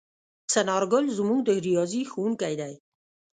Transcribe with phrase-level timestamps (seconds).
[0.51, 2.73] څنارګل زموږ د ریاضي ښؤونکی دی.